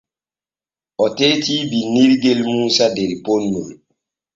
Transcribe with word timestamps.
O 1.03 1.05
teetii 1.17 1.67
binnirgel 1.69 2.39
Muusa 2.49 2.85
der 2.95 3.11
ponnol. 3.23 3.69